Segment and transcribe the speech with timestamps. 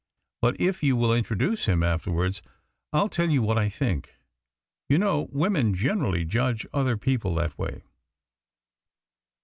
[0.41, 2.41] But if you will introduce him afterwards,
[2.91, 4.15] I'll tell you what I think.
[4.89, 7.83] You know, women generally judge other people that way."